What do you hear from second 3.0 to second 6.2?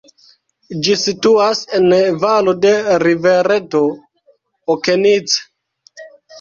rivereto Okenice.